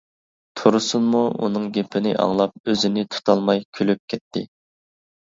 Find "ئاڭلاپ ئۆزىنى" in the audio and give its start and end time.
2.23-3.05